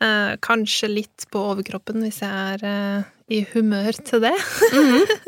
eh, 0.00 0.32
kanskje 0.44 0.92
litt 0.92 1.26
på 1.32 1.42
overkroppen 1.52 2.00
hvis 2.04 2.22
jeg 2.24 2.54
er 2.56 2.64
eh, 2.70 3.12
i 3.36 3.42
humør 3.52 3.98
til 4.06 4.22
det. 4.24 4.34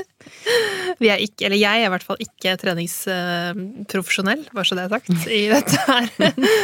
Vi 1.03 1.11
er 1.11 1.23
ikke, 1.23 1.47
eller 1.49 1.59
jeg 1.59 1.83
er 1.83 1.89
i 1.89 1.93
hvert 1.93 2.07
fall 2.07 2.21
ikke 2.23 2.57
treningsprofesjonell, 2.61 4.45
bare 4.55 4.69
så 4.69 4.79
det 4.79 4.85
er 4.85 4.93
sagt, 4.93 5.13
i 5.27 5.45
dette 5.51 5.85
her. 5.89 6.11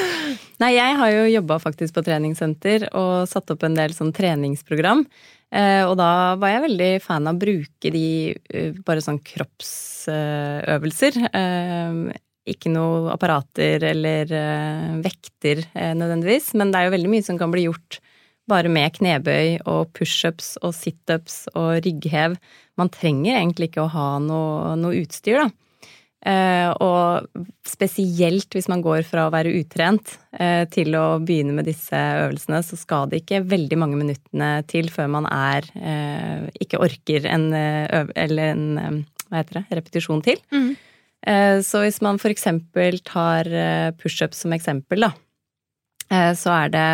Nei, 0.63 0.73
jeg 0.77 0.99
har 1.01 1.15
jo 1.15 1.25
jobba 1.33 1.59
faktisk 1.63 1.97
på 1.97 2.05
treningssenter 2.07 2.89
og 2.93 3.29
satt 3.31 3.51
opp 3.55 3.67
en 3.67 3.79
del 3.79 3.95
sånn 3.97 4.15
treningsprogram. 4.15 5.05
Eh, 5.55 5.85
og 5.87 5.95
da 6.01 6.35
var 6.41 6.51
jeg 6.51 6.65
veldig 6.65 6.91
fan 7.05 7.29
av 7.31 7.37
å 7.37 7.43
bruke 7.45 7.91
de 7.95 8.07
eh, 8.35 8.73
bare 8.87 9.03
sånn 9.05 9.21
kroppsøvelser. 9.23 11.21
Eh, 11.31 11.93
ikke 12.51 12.73
noe 12.75 13.13
apparater 13.15 13.87
eller 13.89 14.29
vekter 15.01 15.63
nødvendigvis, 15.97 16.51
men 16.61 16.69
det 16.69 16.77
er 16.77 16.85
jo 16.91 16.93
veldig 16.93 17.13
mye 17.15 17.25
som 17.25 17.39
kan 17.41 17.49
bli 17.55 17.63
gjort 17.65 18.03
bare 18.53 18.69
med 18.69 18.93
knebøy 18.99 19.65
og 19.65 19.95
pushups 19.97 20.59
og 20.61 20.75
situps 20.77 21.47
og 21.57 21.81
rygghev. 21.87 22.37
Man 22.77 22.93
trenger 22.93 23.39
egentlig 23.39 23.71
ikke 23.71 23.87
å 23.87 23.95
ha 23.95 24.09
noe, 24.21 24.75
noe 24.77 24.93
utstyr, 25.01 25.41
da. 25.41 25.49
Eh, 26.25 26.71
og 26.81 27.27
spesielt 27.69 28.55
hvis 28.57 28.69
man 28.73 28.81
går 28.85 29.03
fra 29.05 29.27
å 29.27 29.33
være 29.33 29.53
utrent 29.59 30.15
eh, 30.33 30.65
til 30.73 30.97
å 30.97 31.19
begynne 31.21 31.53
med 31.59 31.69
disse 31.69 31.93
øvelsene, 31.93 32.63
så 32.65 32.79
skal 32.81 33.11
det 33.11 33.21
ikke 33.21 33.43
veldig 33.51 33.79
mange 33.81 33.99
minuttene 34.01 34.51
til 34.71 34.89
før 34.93 35.11
man 35.19 35.29
er 35.29 35.69
eh, 35.77 36.47
ikke 36.65 36.81
orker 36.85 37.29
en. 37.29 37.51
Eller 37.55 38.55
en 38.55 39.05
hva 39.29 39.43
heter 39.43 39.61
det, 39.61 39.65
repetisjon 39.77 40.25
til. 40.25 40.41
Mm. 40.55 40.73
Så 41.65 41.81
hvis 41.81 42.03
man 42.05 42.19
eksempel 42.21 42.99
tar 43.01 43.49
pushups 43.97 44.43
som 44.45 44.53
eksempel, 44.53 45.07
da, 45.07 46.35
så 46.37 46.53
er 46.53 46.73
det 46.75 46.89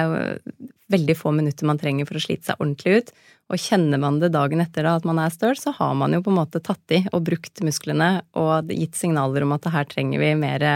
veldig 0.95 1.17
få 1.19 1.33
minutter 1.35 1.67
man 1.67 1.81
trenger 1.81 2.07
for 2.07 2.19
å 2.19 2.23
slite 2.23 2.47
seg 2.47 2.63
ordentlig 2.63 3.01
ut. 3.01 3.11
Og 3.51 3.59
kjenner 3.59 3.99
man 3.99 4.21
det 4.23 4.31
dagen 4.35 4.63
etter 4.63 4.87
da, 4.87 4.95
at 4.99 5.07
man 5.09 5.19
er 5.19 5.33
støl, 5.35 5.57
så 5.59 5.73
har 5.75 5.95
man 5.99 6.15
jo 6.15 6.23
på 6.23 6.31
en 6.31 6.39
måte 6.39 6.63
tatt 6.63 6.95
i 6.95 7.03
og 7.11 7.25
brukt 7.27 7.63
musklene 7.67 8.21
og 8.39 8.71
gitt 8.71 8.99
signaler 8.99 9.47
om 9.47 9.57
at 9.57 9.67
her 9.75 9.89
trenger 9.91 10.23
vi 10.23 10.33
mer, 10.39 10.67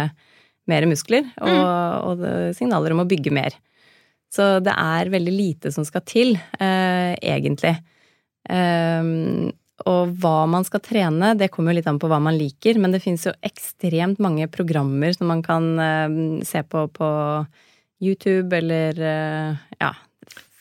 mer 0.71 0.87
muskler, 0.91 1.29
og, 1.39 1.55
mm. 1.55 2.01
og, 2.11 2.25
signaler 2.59 2.97
om 2.97 3.05
å 3.05 3.09
bygge 3.09 3.35
mer. 3.35 3.55
Så 4.35 4.57
det 4.67 4.75
er 4.75 5.13
veldig 5.13 5.35
lite 5.35 5.71
som 5.71 5.87
skal 5.87 6.03
til, 6.09 6.35
eh, 6.59 7.15
egentlig. 7.23 7.77
Eh, 8.51 9.13
og 9.85 10.17
hva 10.23 10.37
man 10.51 10.67
skal 10.67 10.83
trene, 10.83 11.33
det 11.39 11.53
kommer 11.55 11.71
jo 11.71 11.79
litt 11.79 11.91
an 11.91 12.01
på 12.03 12.11
hva 12.11 12.19
man 12.23 12.35
liker, 12.39 12.79
men 12.83 12.95
det 12.95 13.03
fins 13.05 13.29
jo 13.29 13.35
ekstremt 13.47 14.19
mange 14.23 14.51
programmer 14.51 15.15
som 15.15 15.31
man 15.31 15.43
kan 15.47 15.71
eh, 15.79 16.19
se 16.47 16.63
på 16.67 16.89
på 16.95 17.13
YouTube 18.03 18.57
eller 18.57 18.99
uh, 18.99 19.57
ja. 19.79 19.93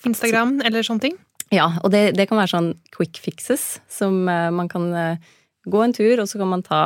Instagram 0.06 0.60
eller 0.66 0.86
sånne 0.86 1.10
ting? 1.10 1.18
Ja, 1.54 1.68
og 1.84 1.92
det, 1.94 2.14
det, 2.18 2.28
kan 2.30 2.40
være 2.40 2.54
sånn 2.54 2.72
quick 2.96 3.20
fixes 3.22 3.78
som 3.92 4.24
uh, 4.26 4.50
man 4.54 4.70
kan 4.72 4.90
uh, 4.94 5.34
gå 5.70 5.84
en 5.84 5.94
tur, 5.96 6.24
og 6.24 6.30
så 6.30 6.42
kan 6.42 6.50
man 6.50 6.66
ta 6.66 6.84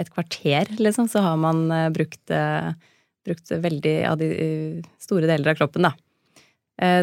et 0.00 0.10
kvarter, 0.12 0.72
liksom, 0.80 1.08
så 1.08 1.22
har 1.24 1.38
man 1.40 1.70
brukt, 1.94 2.28
brukt 3.24 3.52
veldig 3.62 3.94
av 4.04 4.18
de 4.20 4.26
store 5.00 5.24
deler 5.30 5.54
av 5.54 5.56
kroppen, 5.56 5.86
da. 5.86 5.94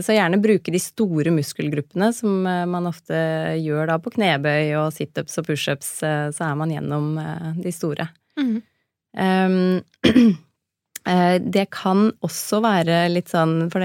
Så 0.05 0.13
gjerne 0.13 0.37
bruke 0.37 0.69
de 0.69 0.77
store 0.77 1.33
muskelgruppene 1.33 2.11
som 2.13 2.45
man 2.45 2.85
ofte 2.85 3.17
gjør 3.57 3.89
da 3.89 3.95
på 3.97 4.13
knebøy 4.13 4.75
og 4.77 4.93
situps 4.93 5.41
og 5.41 5.47
pushups, 5.47 5.89
så 6.03 6.45
er 6.45 6.59
man 6.59 6.75
gjennom 6.75 7.17
de 7.57 7.73
store. 7.73 8.05
Mm. 8.37 8.53
Um, 9.17 9.57
Eh, 10.03 10.13
det 11.03 11.65
kan 11.75 12.05
også 12.23 12.61
være 12.63 13.09
litt 13.11 13.27
sånn, 13.27 13.67
for 13.73 13.83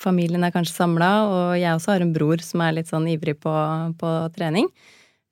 familien 0.00 0.46
er 0.46 0.52
kanskje 0.54 0.78
samla, 0.78 1.10
og 1.28 1.58
jeg 1.60 1.76
også 1.76 1.92
har 1.92 2.04
en 2.04 2.14
bror 2.14 2.40
som 2.40 2.62
er 2.64 2.78
litt 2.78 2.88
sånn 2.88 3.08
ivrig 3.12 3.36
på, 3.42 3.52
på, 4.00 4.12
trening. 4.32 4.70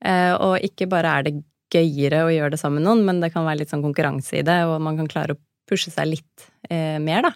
Eh, 0.05 0.35
og 0.35 0.61
ikke 0.67 0.91
bare 0.91 1.15
er 1.15 1.27
det 1.29 1.35
gøyere 1.73 2.27
å 2.27 2.33
gjøre 2.33 2.53
det 2.55 2.61
sammen 2.61 2.83
med 2.83 2.89
noen, 2.89 3.05
men 3.07 3.23
det 3.23 3.33
kan 3.33 3.47
være 3.47 3.63
litt 3.63 3.73
sånn 3.73 3.85
konkurranse 3.85 4.41
i 4.41 4.45
det, 4.47 4.59
og 4.69 4.83
man 4.85 4.99
kan 5.01 5.09
klare 5.11 5.37
å 5.37 5.41
pushe 5.69 5.93
seg 5.95 6.11
litt 6.11 6.49
eh, 6.69 6.99
mer, 7.01 7.31
da. 7.31 7.33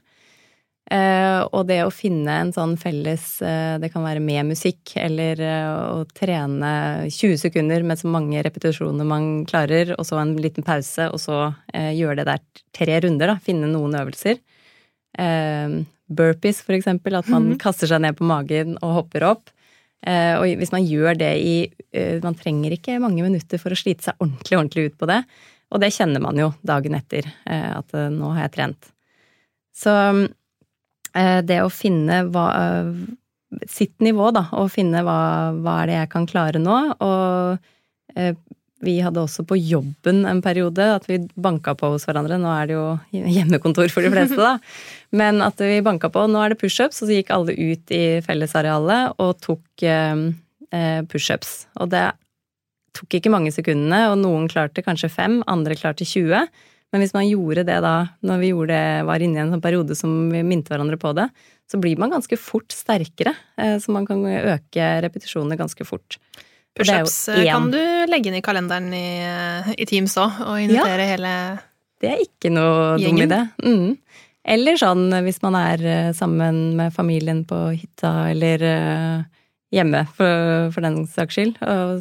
Uh, 0.87 1.43
og 1.51 1.65
det 1.67 1.81
å 1.83 1.91
finne 1.91 2.31
en 2.45 2.53
sånn 2.55 2.77
felles 2.79 3.41
uh, 3.43 3.75
Det 3.83 3.89
kan 3.91 4.05
være 4.07 4.21
med 4.23 4.53
musikk, 4.53 4.93
eller 5.03 5.41
uh, 5.43 5.97
å 5.97 6.05
trene 6.15 6.69
20 7.11 7.41
sekunder 7.43 7.83
med 7.83 7.99
så 7.99 8.07
mange 8.13 8.39
repetisjoner 8.47 9.09
man 9.09 9.43
klarer, 9.51 9.97
og 9.97 10.07
så 10.07 10.21
en 10.23 10.37
liten 10.39 10.63
pause, 10.67 11.09
og 11.11 11.19
så 11.19 11.41
gjøre 11.75 12.21
det 12.21 12.29
der 12.31 12.45
tre 12.77 13.01
runder, 13.03 13.33
da. 13.33 13.37
Finne 13.43 13.67
noen 13.73 13.99
øvelser. 13.99 14.39
burpees, 16.07 16.63
for 16.63 16.77
eksempel. 16.77 17.19
At 17.19 17.29
man 17.33 17.51
mm. 17.51 17.59
kaster 17.59 17.91
seg 17.91 18.05
ned 18.05 18.17
på 18.19 18.29
magen 18.29 18.79
og 18.79 18.97
hopper 19.01 19.27
opp. 19.27 19.51
og 20.07 20.47
hvis 20.61 20.73
man 20.73 20.87
gjør 20.87 21.17
det 21.19 21.33
i 21.41 21.55
Man 22.23 22.37
trenger 22.39 22.73
ikke 22.77 23.01
mange 23.01 23.23
minutter 23.25 23.59
for 23.59 23.73
å 23.73 23.79
slite 23.79 24.05
seg 24.05 24.15
ordentlig, 24.21 24.59
ordentlig 24.59 24.87
ut 24.87 24.99
på 24.99 25.11
det. 25.11 25.23
Og 25.73 25.81
det 25.83 25.95
kjenner 25.97 26.23
man 26.23 26.39
jo 26.39 26.53
dagen 26.63 26.95
etter, 26.95 27.27
at 27.47 27.93
nå 27.93 28.35
har 28.37 28.47
jeg 28.47 28.55
trent. 28.59 28.93
Så 29.75 29.93
Eh, 29.93 30.27
det 31.47 31.61
å 31.65 31.73
finne 31.73 32.25
hva, 32.33 32.47
eh, 32.61 32.91
sitt 33.71 34.01
nivå, 34.05 34.31
da, 34.37 34.47
og 34.59 34.73
finne 34.75 35.05
hva, 35.07 35.55
hva 35.63 35.81
er 35.83 35.91
det 35.91 35.97
jeg 36.01 36.13
kan 36.13 36.29
klare 36.29 36.61
nå. 36.63 36.77
Og 37.07 38.19
eh, 38.19 38.35
vi 38.85 38.99
hadde 39.01 39.23
også 39.23 39.47
på 39.49 39.57
jobben 39.57 40.27
en 40.29 40.43
periode 40.45 40.85
at 40.99 41.07
vi 41.09 41.23
banka 41.41 41.73
på 41.79 41.95
hos 41.95 42.05
hverandre. 42.09 42.37
Nå 42.43 42.53
er 42.53 42.69
det 42.69 42.77
jo 42.77 42.87
hjemmekontor 43.39 43.89
for 43.93 44.05
de 44.05 44.13
fleste, 44.13 44.37
da. 44.37 44.59
Men 45.21 45.41
at 45.47 45.63
vi 45.63 45.81
banka 45.85 46.13
på. 46.13 46.27
Nå 46.29 46.43
er 46.43 46.53
det 46.53 46.61
pushups, 46.61 47.01
og 47.01 47.09
så 47.09 47.17
gikk 47.17 47.33
alle 47.35 47.57
ut 47.57 47.97
i 47.97 48.05
fellesarealet 48.27 49.17
og 49.23 49.41
tok 49.41 49.87
pushups. 51.09 51.53
Og 51.81 51.89
det 51.95 52.05
tok 52.97 53.17
ikke 53.19 53.33
mange 53.33 53.53
sekundene, 53.55 54.11
og 54.11 54.19
noen 54.21 54.49
klarte 54.51 54.85
kanskje 54.85 55.13
fem, 55.13 55.41
andre 55.49 55.77
klarte 55.79 56.05
20. 56.05 56.49
Men 56.97 57.03
hvis 57.05 57.13
man 57.13 57.27
gjorde 57.29 57.67
det 57.69 57.77
da, 57.85 57.97
når 58.25 58.39
vi 58.41 58.51
det, 58.71 58.85
var 59.05 59.21
inne 59.21 59.37
i 59.37 59.41
en 59.43 59.51
sånn 59.53 59.61
periode 59.61 59.93
som 59.99 60.31
vi 60.33 60.41
minte 60.41 60.73
hverandre 60.73 60.97
på 60.97 61.11
det, 61.13 61.27
så 61.69 61.77
blir 61.83 62.01
man 62.01 62.15
ganske 62.15 62.39
fort 62.41 62.73
sterkere. 62.73 63.35
Eh, 63.61 63.75
så 63.83 63.93
man 63.93 64.07
kan 64.09 64.23
øke 64.25 64.87
repetisjonene 65.05 65.59
ganske 65.61 65.85
fort. 65.85 66.17
Pushups 66.73 67.19
eh, 67.35 67.43
kan 67.51 67.69
du 67.69 67.77
legge 68.09 68.31
inn 68.31 68.39
i 68.39 68.45
kalenderen 68.45 68.89
i, 68.97 69.21
eh, 69.29 69.69
i 69.77 69.89
Teams 69.91 70.17
òg, 70.23 70.41
og 70.47 70.63
invitere 70.63 71.05
ja, 71.05 71.11
hele 71.13 71.35
Det 72.01 72.15
er 72.15 72.25
ikke 72.25 72.55
noe 72.55 72.97
dum 73.03 73.21
idé. 73.27 73.43
Mm. 73.61 73.93
Eller 74.57 74.81
sånn 74.81 75.11
hvis 75.27 75.43
man 75.45 75.61
er 75.61 75.87
sammen 76.17 76.79
med 76.81 76.97
familien 76.97 77.45
på 77.45 77.61
hytta 77.75 78.31
eller 78.31 78.65
hjemme, 79.75 80.07
for, 80.17 80.71
for 80.73 80.87
den 80.87 81.03
saks 81.13 81.37
skyld, 81.37 81.61
og 81.61 82.01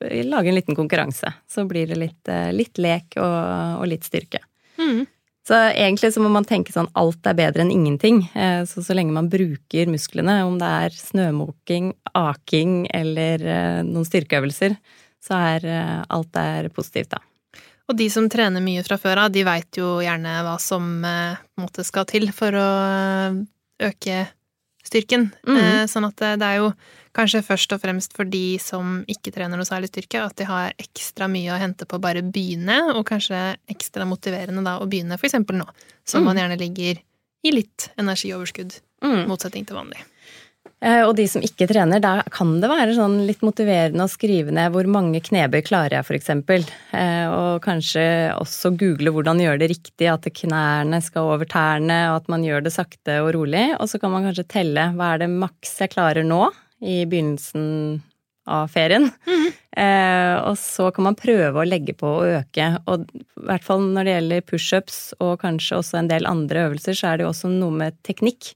lage 0.00 0.48
en 0.48 0.54
liten 0.54 0.74
konkurranse. 0.74 1.32
Så 1.48 1.64
blir 1.64 1.86
det 1.86 1.96
litt, 1.96 2.28
eh, 2.28 2.52
litt 2.52 2.78
lek 2.78 3.16
og, 3.16 3.80
og, 3.80 3.86
litt 3.86 4.04
styrke. 4.04 4.40
Mm. 4.78 5.06
Så 5.48 5.54
egentlig 5.54 6.12
så 6.14 6.20
må 6.20 6.28
man 6.28 6.44
tenke 6.44 6.72
sånn 6.72 6.90
alt 6.98 7.26
er 7.26 7.34
bedre 7.34 7.64
enn 7.64 7.72
ingenting. 7.72 8.22
Eh, 8.34 8.62
så 8.68 8.84
så 8.84 8.94
lenge 8.94 9.16
man 9.16 9.30
bruker 9.32 9.88
musklene, 9.90 10.42
om 10.44 10.58
det 10.60 10.68
er 10.68 10.94
snømåking, 10.94 11.94
aking 12.14 12.86
eller 12.94 13.42
eh, 13.42 13.80
noen 13.86 14.06
styrkeøvelser, 14.06 14.76
så 15.24 15.40
er 15.56 15.64
alt 16.06 16.36
er 16.38 16.68
positivt, 16.70 17.16
da. 17.16 17.22
Og 17.88 17.96
de 17.96 18.06
som 18.12 18.28
trener 18.30 18.62
mye 18.62 18.84
fra 18.84 18.98
før 19.00 19.24
av, 19.24 19.32
de 19.32 19.42
veit 19.48 19.80
jo 19.80 19.96
gjerne 20.04 20.42
hva 20.44 20.58
som 20.60 21.00
måte 21.58 21.84
skal 21.88 22.04
til 22.06 22.28
for 22.36 22.54
å 22.54 22.68
øke 23.88 24.18
styrken. 24.84 25.30
Mm. 25.48 25.88
Sånn 25.88 26.06
at 26.06 26.22
det 26.38 26.44
er 26.44 26.60
jo 26.60 26.68
Kanskje 27.18 27.42
først 27.42 27.72
og 27.74 27.80
fremst 27.82 28.12
for 28.14 28.28
de 28.30 28.60
som 28.62 29.00
ikke 29.10 29.32
trener 29.34 29.58
noe 29.58 29.66
særlig 29.66 29.90
styrke, 29.90 30.20
at 30.22 30.36
de 30.38 30.46
har 30.46 30.76
ekstra 30.78 31.26
mye 31.30 31.50
å 31.50 31.58
hente 31.58 31.88
på 31.88 31.98
å 31.98 32.02
bare 32.02 32.22
begynne, 32.22 32.76
og 32.94 33.02
kanskje 33.08 33.56
ekstra 33.72 34.06
motiverende 34.06 34.62
da 34.62 34.76
å 34.78 34.86
begynne 34.86 35.18
eksempel 35.18 35.58
nå, 35.58 35.66
som 36.06 36.22
mm. 36.22 36.28
man 36.30 36.38
gjerne 36.38 36.60
ligger 36.60 37.02
i 37.42 37.54
litt 37.54 37.88
energioverskudd, 37.98 38.78
mm. 39.02 39.24
motsetning 39.30 39.66
til 39.66 39.80
vanlig. 39.80 40.04
Eh, 40.78 41.00
og 41.02 41.16
de 41.18 41.24
som 41.26 41.42
ikke 41.42 41.66
trener, 41.66 41.98
da 41.98 42.20
kan 42.30 42.52
det 42.62 42.70
være 42.70 42.94
sånn 42.94 43.16
litt 43.26 43.42
motiverende 43.42 44.04
å 44.06 44.10
skrive 44.10 44.54
ned 44.54 44.70
hvor 44.74 44.86
mange 44.86 45.18
knebøy 45.24 45.58
klarer 45.66 45.96
jeg, 45.98 46.06
eksempel. 46.20 46.62
Eh, 46.94 47.26
og 47.26 47.58
kanskje 47.64 48.04
også 48.36 48.76
google 48.78 49.10
hvordan 49.16 49.42
gjøre 49.42 49.62
det 49.64 49.72
riktig, 49.72 50.06
at 50.12 50.30
knærne 50.38 51.02
skal 51.02 51.32
over 51.34 51.50
tærne, 51.50 51.98
og 52.12 52.20
at 52.20 52.30
man 52.30 52.46
gjør 52.46 52.68
det 52.68 52.74
sakte 52.76 53.18
og 53.24 53.32
rolig. 53.34 53.66
Og 53.80 53.90
så 53.90 53.98
kan 53.98 54.14
man 54.14 54.30
kanskje 54.30 54.46
telle 54.54 54.86
hva 54.94 55.16
er 55.16 55.24
det 55.24 55.32
maks 55.34 55.80
jeg 55.82 55.96
klarer 55.96 56.26
nå, 56.26 56.46
i 56.80 57.02
begynnelsen 57.08 58.02
av 58.48 58.68
ferien. 58.72 59.10
Mm. 59.26 59.48
Eh, 59.78 60.34
og 60.48 60.56
så 60.58 60.88
kan 60.94 61.08
man 61.10 61.18
prøve 61.18 61.60
å 61.60 61.66
legge 61.68 61.94
på 61.98 62.08
og 62.20 62.38
øke. 62.40 62.70
Og 62.88 63.04
i 63.12 63.24
hvert 63.50 63.66
fall 63.66 63.84
når 63.84 64.08
det 64.08 64.14
gjelder 64.16 64.46
pushups 64.48 65.00
og 65.20 65.36
kanskje 65.42 65.82
også 65.82 66.00
en 66.00 66.10
del 66.10 66.28
andre 66.28 66.68
øvelser, 66.68 66.96
så 66.96 67.10
er 67.10 67.18
det 67.18 67.26
jo 67.26 67.34
også 67.34 67.52
noe 67.52 67.74
med 67.84 67.98
teknikk. 68.08 68.54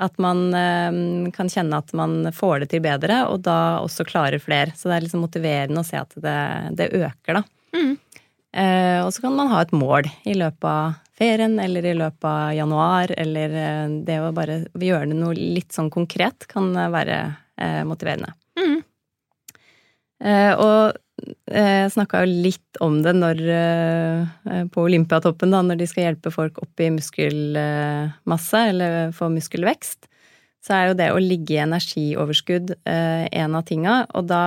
At 0.00 0.16
man 0.22 0.48
eh, 0.58 1.30
kan 1.34 1.50
kjenne 1.50 1.82
at 1.82 1.92
man 1.94 2.32
får 2.34 2.64
det 2.64 2.72
til 2.72 2.82
bedre, 2.86 3.24
og 3.30 3.44
da 3.46 3.80
også 3.82 4.06
klarer 4.08 4.42
flere. 4.42 4.74
Så 4.74 4.88
det 4.88 4.96
er 4.96 5.06
liksom 5.06 5.22
motiverende 5.26 5.82
å 5.82 5.86
se 5.86 6.00
at 6.00 6.14
det, 6.18 6.40
det 6.80 6.90
øker, 6.94 7.40
da. 7.40 7.44
Mm. 7.74 7.94
Eh, 8.54 9.00
og 9.02 9.10
så 9.14 9.24
kan 9.24 9.34
man 9.34 9.50
ha 9.50 9.64
et 9.64 9.74
mål 9.74 10.06
i 10.30 10.36
løpet 10.38 10.66
av 10.70 11.00
ferien 11.18 11.56
eller 11.62 11.86
i 11.86 11.94
løpet 11.94 12.26
av 12.26 12.52
januar, 12.54 13.10
eller 13.18 13.56
eh, 13.58 13.94
det 14.06 14.18
å 14.22 14.34
bare 14.34 14.60
gjøre 14.78 15.10
det 15.10 15.18
noe 15.18 15.34
litt 15.34 15.74
sånn 15.74 15.90
konkret 15.94 16.46
kan 16.50 16.70
være 16.94 17.18
motiverende. 17.86 18.32
Mm. 18.58 18.80
Eh, 20.24 20.52
og 20.58 21.32
jeg 21.46 21.92
snakka 21.94 22.24
jo 22.24 22.40
litt 22.46 22.80
om 22.82 22.96
det 23.04 23.12
når, 23.14 23.38
på 24.74 24.82
Olympiatoppen, 24.82 25.54
da, 25.54 25.60
når 25.62 25.78
de 25.78 25.86
skal 25.86 26.08
hjelpe 26.08 26.32
folk 26.34 26.58
opp 26.60 26.82
i 26.82 26.88
muskelmasse 26.90 28.62
eller 28.72 29.14
få 29.14 29.30
muskelvekst 29.32 30.08
så 30.64 30.72
er 30.72 30.86
jo 30.88 30.96
det 30.96 31.10
å 31.12 31.20
ligge 31.20 31.58
i 31.58 31.62
energioverskudd 31.62 32.72
eh, 32.88 33.24
en 33.36 33.56
av 33.58 33.66
tinga. 33.68 33.98
Og 34.16 34.30
da 34.30 34.44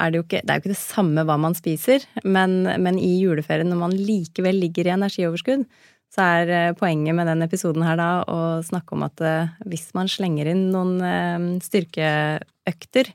er 0.00 0.12
det 0.12 0.20
jo 0.20 0.24
ikke 0.24 0.40
det, 0.40 0.48
er 0.48 0.56
jo 0.56 0.64
ikke 0.64 0.72
det 0.72 0.80
samme 0.80 1.24
hva 1.28 1.36
man 1.40 1.56
spiser, 1.56 2.06
men, 2.24 2.62
men, 2.64 2.96
i 2.96 3.18
juleferien 3.20 3.68
når 3.68 3.82
man 3.82 3.96
likevel 3.98 4.62
ligger 4.64 4.88
i 4.88 4.94
energioverskudd, 4.94 5.66
så 6.14 6.24
er 6.24 6.52
eh, 6.52 6.74
poenget 6.76 7.16
med 7.16 7.28
den 7.28 7.44
episoden 7.44 7.84
her 7.84 7.98
da 8.00 8.10
å 8.30 8.38
snakke 8.64 8.96
om 8.96 9.04
at 9.06 9.22
eh, 9.24 9.54
hvis 9.68 9.90
man 9.96 10.08
slenger 10.10 10.48
inn 10.52 10.68
noen 10.72 11.00
eh, 11.04 11.48
styrkeøkter, 11.64 13.10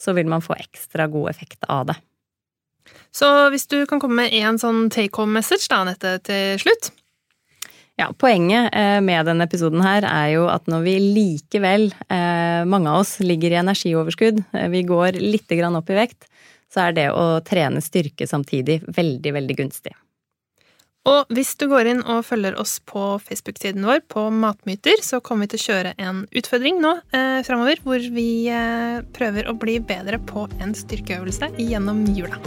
så 0.00 0.14
vil 0.16 0.28
man 0.30 0.44
få 0.44 0.56
ekstra 0.58 1.08
god 1.10 1.32
effekt 1.32 1.66
av 1.70 1.88
det. 1.90 1.96
Så 3.14 3.28
hvis 3.54 3.66
du 3.70 3.78
kan 3.88 4.02
komme 4.02 4.24
med 4.24 4.34
én 4.36 4.58
sånn 4.60 4.88
take 4.92 5.16
home 5.16 5.38
message 5.38 5.66
da, 5.70 5.80
Anette, 5.82 6.18
til 6.26 6.60
slutt? 6.60 6.90
Ja, 7.96 8.08
Poenget 8.18 8.74
med 9.06 9.28
denne 9.28 9.46
episoden 9.46 9.78
her 9.84 10.02
er 10.08 10.32
jo 10.32 10.48
at 10.50 10.66
når 10.66 10.82
vi 10.82 10.94
likevel, 11.14 11.86
mange 12.66 12.90
av 12.90 13.04
oss, 13.04 13.20
ligger 13.22 13.54
i 13.54 13.60
energioverskudd, 13.60 14.42
vi 14.74 14.82
går 14.88 15.20
litt 15.22 15.54
opp 15.54 15.92
i 15.94 16.00
vekt, 16.00 16.26
så 16.74 16.88
er 16.88 16.98
det 16.98 17.06
å 17.14 17.38
trene 17.46 17.78
styrke 17.78 18.26
samtidig 18.26 18.80
veldig, 18.98 19.36
veldig 19.38 19.58
gunstig. 19.62 19.94
Og 21.04 21.28
hvis 21.36 21.52
du 21.60 21.66
går 21.68 21.90
inn 21.90 22.00
og 22.08 22.24
følger 22.24 22.56
oss 22.60 22.78
på 22.88 23.18
Facebook-siden 23.20 23.84
vår 23.84 24.00
på 24.08 24.24
Matmyter, 24.32 25.02
så 25.04 25.20
kommer 25.24 25.44
vi 25.44 25.54
til 25.54 25.60
å 25.60 25.66
kjøre 25.66 25.94
en 26.00 26.22
utfordring 26.32 26.80
nå 26.80 26.94
eh, 27.12 27.40
framover 27.44 27.82
hvor 27.84 28.08
vi 28.16 28.28
eh, 28.48 29.02
prøver 29.16 29.50
å 29.50 29.56
bli 29.58 29.76
bedre 29.84 30.22
på 30.24 30.48
en 30.64 30.72
styrkeøvelse 30.76 31.52
gjennom 31.60 32.06
jula. 32.16 32.40